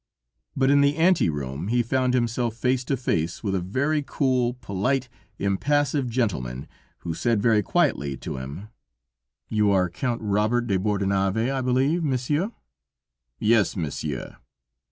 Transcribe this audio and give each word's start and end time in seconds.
But 0.55 0.71
in 0.71 0.81
the 0.81 0.95
ante 0.97 1.29
room 1.29 1.67
he 1.67 1.83
found 1.83 2.15
himself 2.15 2.55
face 2.55 2.83
to 2.85 2.97
face 2.97 3.43
with 3.43 3.53
a 3.53 3.59
very 3.61 4.01
cool, 4.01 4.55
polite, 4.55 5.09
impassive 5.37 6.09
gentleman, 6.09 6.67
who 7.01 7.13
said 7.13 7.39
very 7.39 7.61
quietly 7.61 8.17
to 8.17 8.37
him: 8.37 8.69
"You 9.47 9.69
are 9.69 9.91
Count 9.91 10.19
Robert 10.23 10.65
de 10.65 10.79
Bordenave, 10.79 11.51
I 11.53 11.61
believe. 11.61 12.03
Monsieur?" 12.03 12.51
"Yes, 13.37 13.75
Monsieur." 13.77 14.37